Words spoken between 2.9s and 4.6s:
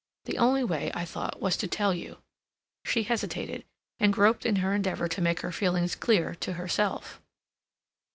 hesitated, and groped in